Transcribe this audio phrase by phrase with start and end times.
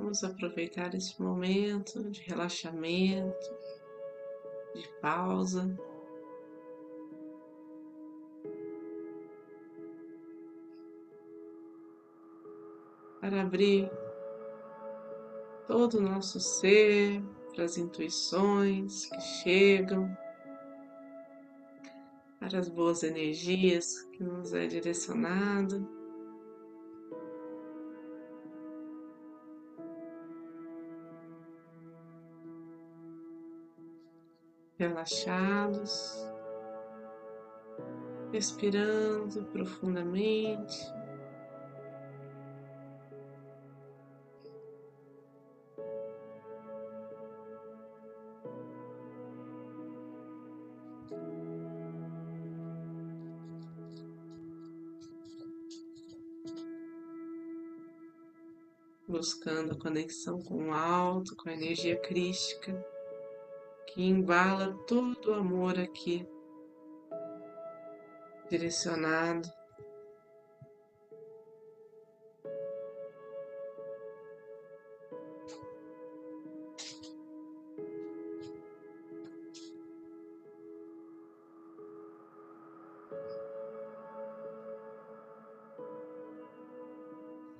[0.00, 3.50] Vamos aproveitar esse momento de relaxamento,
[4.74, 5.78] de pausa.
[13.20, 13.90] Para abrir
[15.66, 17.22] todo o nosso ser
[17.54, 20.16] para as intuições que chegam,
[22.38, 25.99] para as boas energias que nos é direcionado.
[34.80, 36.16] Relaxados,
[38.32, 40.74] respirando profundamente.
[59.06, 62.72] buscando a conexão com o alto, com a energia crística,
[63.92, 66.26] que embala todo o amor aqui,
[68.48, 69.48] direcionado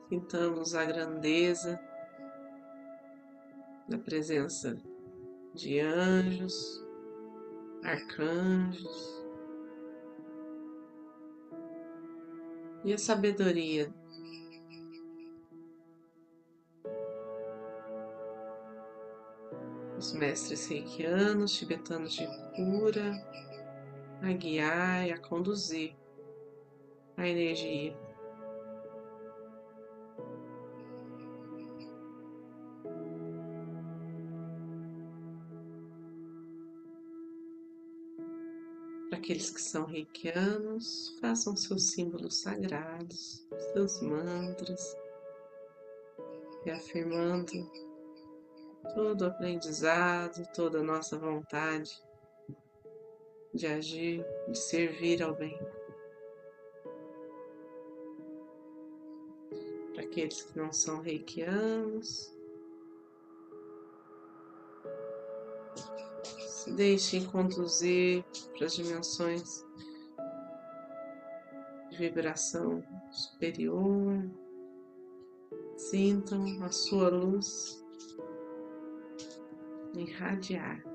[0.08, 1.81] Sintamos a grandeza
[3.89, 4.77] da presença
[5.54, 6.84] de anjos,
[7.82, 9.24] arcanjos
[12.84, 13.92] e a sabedoria
[20.00, 23.12] os mestres reikianos, tibetanos de cura,
[24.22, 25.94] a guiar e a conduzir
[27.18, 27.94] a energia.
[39.16, 44.96] Aqueles que são reikianos, façam seus símbolos sagrados, seus mantras,
[46.64, 47.70] reafirmando
[48.94, 51.90] todo o aprendizado, toda a nossa vontade
[53.52, 55.58] de agir, de servir ao bem.
[59.92, 62.32] Para aqueles que não são reikianos,
[66.70, 68.25] Se deixem conduzir
[68.57, 69.67] para as dimensões
[71.91, 74.31] de vibração superior.
[75.77, 77.85] Sintam a sua luz
[79.95, 80.89] irradiar.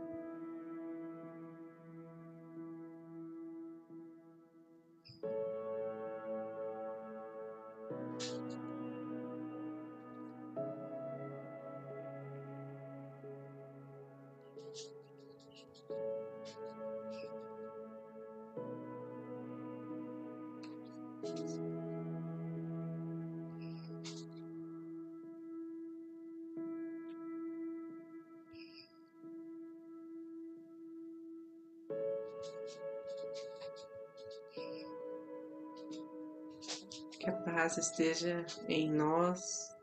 [37.26, 39.76] Que a paz esteja em nós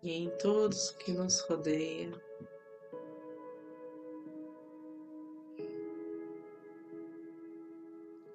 [0.00, 2.12] e em todos que nos rodeiam.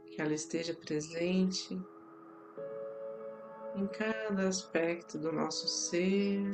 [0.07, 1.81] Que ela esteja presente
[3.77, 6.51] em cada aspecto do nosso ser.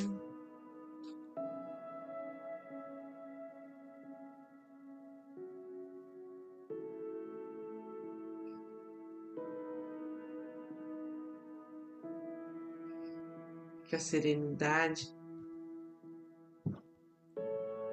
[13.95, 15.15] A serenidade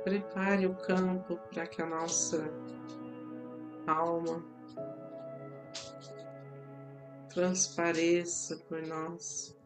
[0.03, 2.43] prepare o campo para que a nossa
[3.87, 4.45] alma
[7.33, 9.57] transpareça por nós.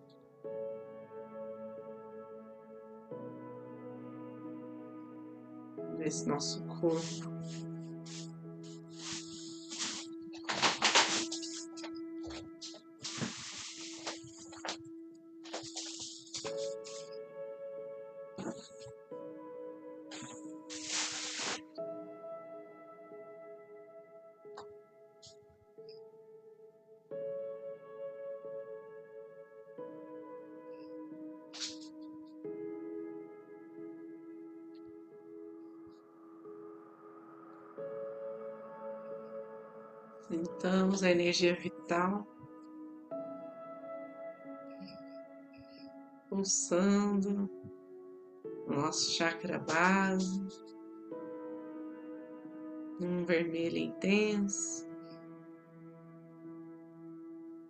[5.98, 7.65] Esse nosso corpo.
[40.28, 42.26] Sentamos a energia vital.
[46.28, 47.48] Pulsando
[48.66, 50.44] no nosso chakra base,
[53.00, 54.84] num vermelho intenso,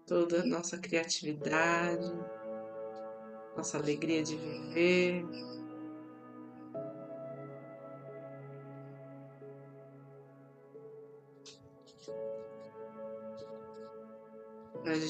[0.07, 2.11] toda a nossa criatividade,
[3.55, 5.27] nossa alegria de viver.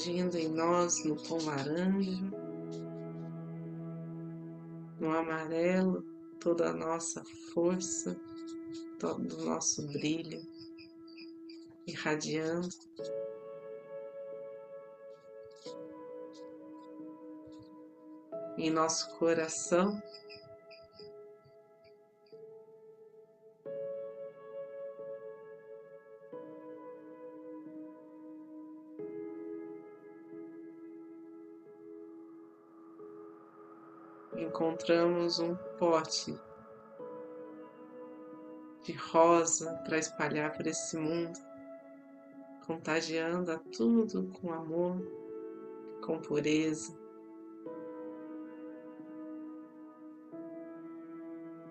[0.07, 2.31] Agindo em nós no tom laranja,
[5.01, 6.01] no amarelo,
[6.39, 7.21] toda a nossa
[7.53, 8.17] força,
[8.97, 10.41] todo o nosso brilho
[11.85, 12.69] irradiando.
[18.57, 20.01] em nosso coração.
[34.57, 36.35] Encontramos um pote
[38.81, 41.37] de rosa para espalhar por esse mundo,
[42.65, 44.99] contagiando a tudo com amor,
[46.03, 46.97] com pureza.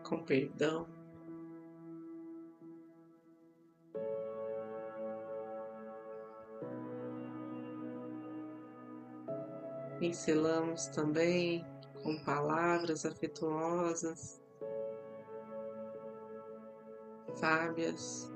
[0.04, 0.86] com perdão.
[9.98, 11.66] Pincelamos também
[12.06, 14.40] com palavras afetuosas,
[17.34, 18.32] sábias,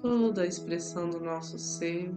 [0.00, 2.10] toda a expressão do nosso ser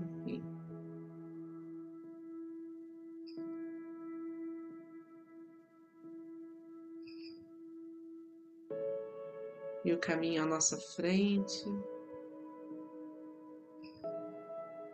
[9.84, 11.66] e o caminho à nossa frente,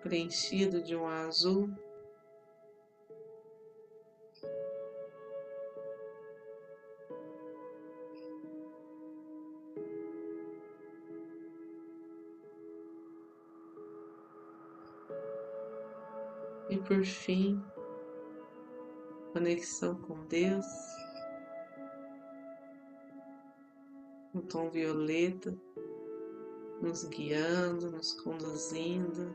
[0.02, 1.70] preenchido de um azul.
[16.92, 17.64] Por fim,
[19.32, 20.66] conexão com Deus.
[24.34, 25.58] um tom violeta,
[26.82, 29.34] nos guiando, nos conduzindo.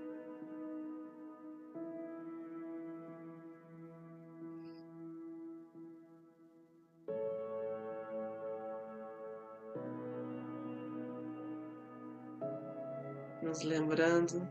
[13.43, 14.47] Nos lembrando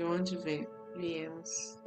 [0.00, 0.34] de onde
[0.96, 1.78] viemos.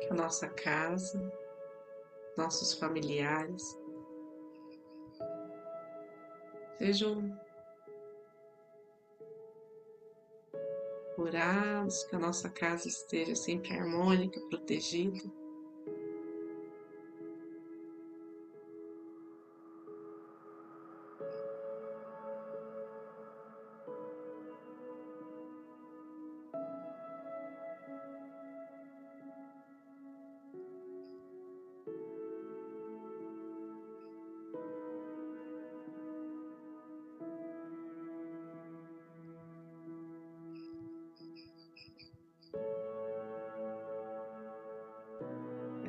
[0.00, 1.18] que a nossa casa,
[2.36, 3.80] nossos familiares
[6.76, 7.34] sejam
[11.18, 15.18] curados, que a nossa casa esteja sempre harmônica, protegida.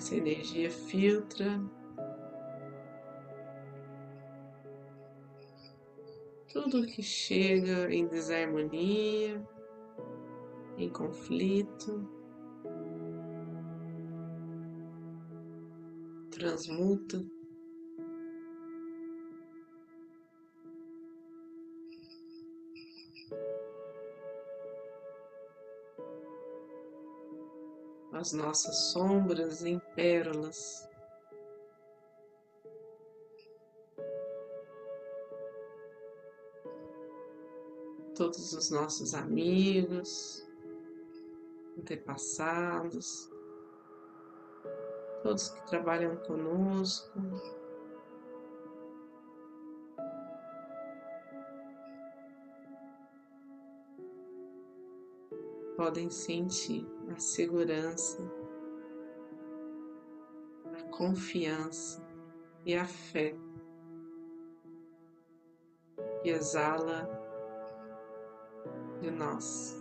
[0.10, 1.62] Essa energia filtra
[6.52, 9.48] tudo que chega em desarmonia,
[10.80, 12.10] em conflito,
[16.32, 17.24] transmuta.
[28.20, 30.86] As nossas sombras em pérolas.
[38.14, 40.46] Todos os nossos amigos,
[41.78, 43.30] antepassados,
[45.24, 47.18] todos que trabalham conosco,
[55.78, 58.20] podem sentir a segurança,
[60.78, 62.06] a confiança
[62.66, 63.36] e a fé
[66.22, 67.08] que exala
[69.02, 69.79] de nós.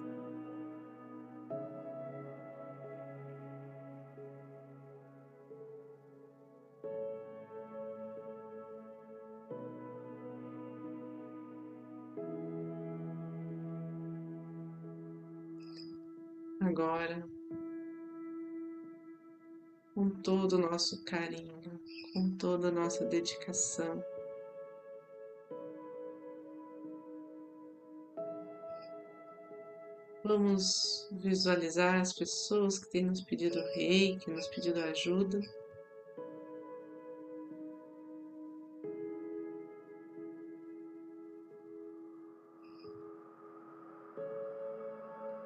[16.78, 17.28] Agora,
[19.94, 21.60] com todo o nosso carinho,
[22.14, 24.00] com toda a nossa dedicação.
[30.22, 35.40] Vamos visualizar as pessoas que têm nos pedido reiki, nos pedido ajuda.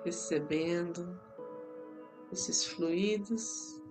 [0.04, 1.20] Recebendo
[2.32, 3.81] esses fluidos.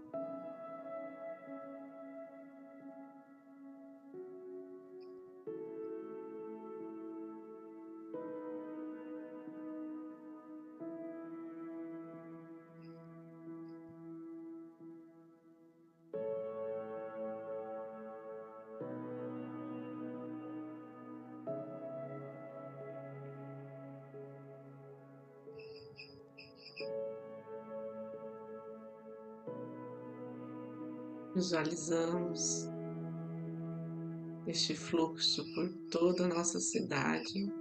[31.42, 32.70] Visualizamos
[34.46, 37.52] este fluxo por toda a nossa cidade,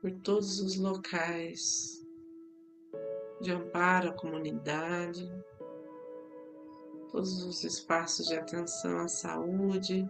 [0.00, 2.04] por todos os locais
[3.40, 5.30] de amparo à comunidade,
[7.12, 10.04] todos os espaços de atenção à saúde.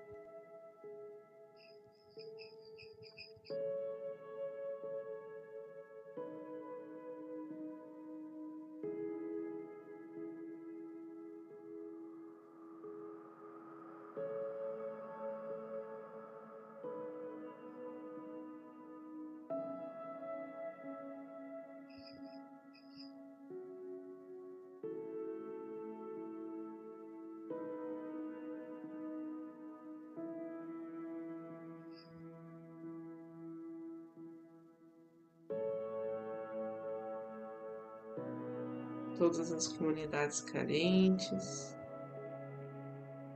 [39.18, 41.74] Todas as comunidades carentes,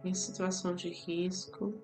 [0.05, 1.75] em situação de risco.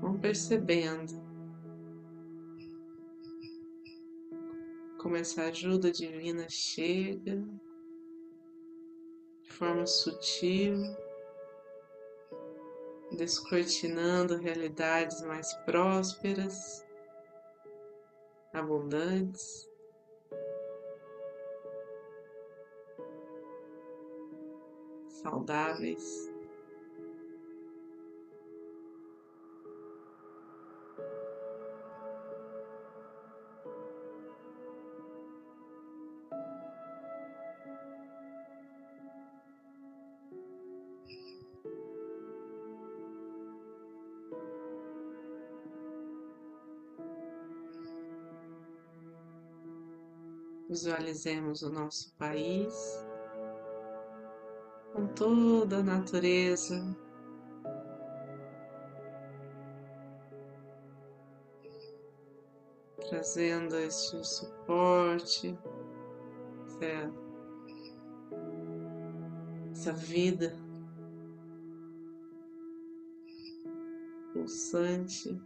[0.00, 1.22] Vão percebendo
[4.98, 7.44] como essa ajuda divina chega
[9.42, 10.76] de forma sutil
[13.16, 16.84] descortinando realidades mais prósperas,
[18.52, 19.68] abundantes.
[25.08, 26.31] Saudáveis.
[50.72, 52.74] Visualizemos o nosso país
[54.94, 56.96] com toda a natureza.
[63.06, 65.58] Trazendo este suporte,
[69.72, 70.56] essa, vida
[74.32, 75.38] pulsante.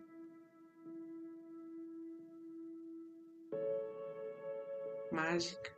[5.17, 5.75] Mágica.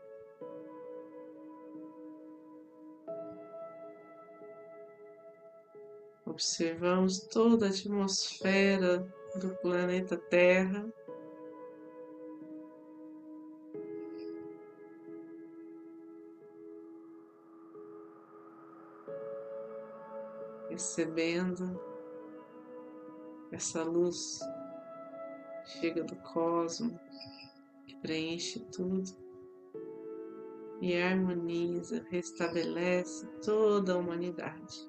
[6.27, 10.93] Observamos toda a atmosfera do planeta Terra.
[20.69, 21.81] Recebendo
[23.51, 24.41] essa luz
[25.65, 26.97] chega do cosmos
[27.87, 29.28] que preenche tudo
[30.81, 34.89] e harmoniza, restabelece toda a humanidade.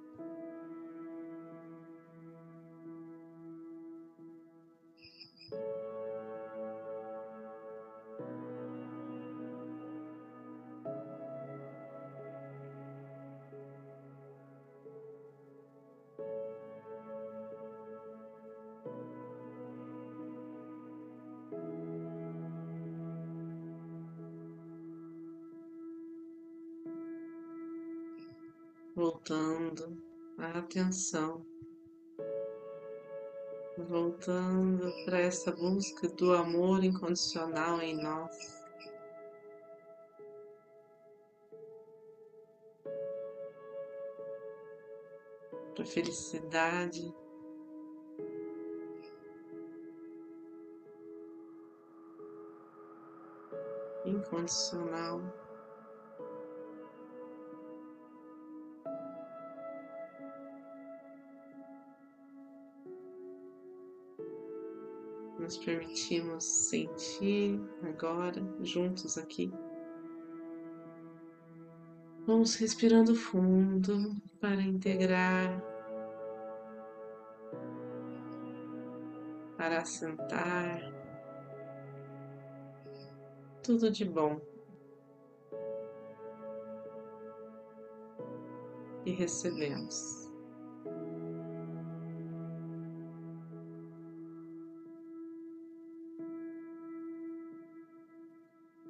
[29.00, 29.98] voltando
[30.38, 31.46] a atenção,
[33.88, 38.60] voltando para essa busca do amor incondicional em nós.
[45.76, 47.16] Para felicidade.
[54.06, 55.22] incondicional.
[65.40, 69.50] Nos permitimos sentir agora, juntos aqui.
[72.28, 75.64] Vamos respirando fundo para integrar,
[79.58, 80.94] para assentar
[83.64, 84.42] tudo de bom.
[89.06, 90.29] E recebemos.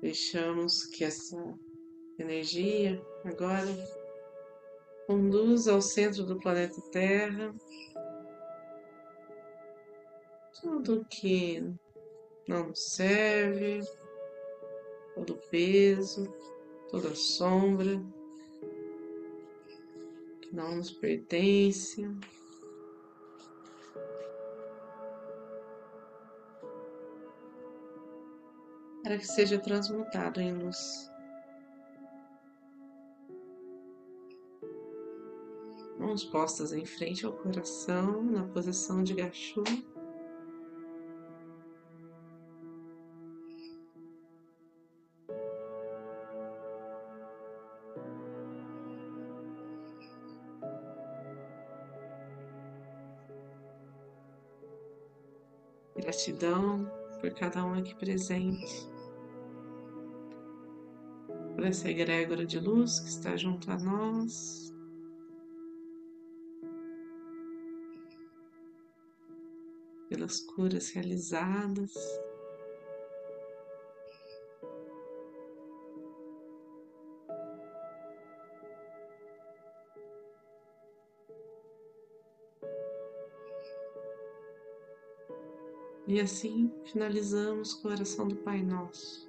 [0.10, 1.38] Deixamos que essa
[2.18, 3.68] energia agora
[5.06, 7.54] conduza ao centro do planeta Terra
[10.60, 11.64] tudo que
[12.48, 13.82] não serve,
[15.14, 16.28] todo peso,
[16.90, 18.04] toda sombra
[20.42, 22.04] que não nos pertence.
[29.10, 31.12] Para que seja transmutado em luz.
[35.98, 39.64] Mãos postas em frente ao coração, na posição de gachu.
[55.96, 58.88] Gratidão por cada um aqui presente,
[61.60, 64.74] por essa egrégora de luz que está junto a nós.
[70.08, 71.94] Pelas curas realizadas.
[86.08, 89.29] E assim finalizamos com a oração do Pai Nosso.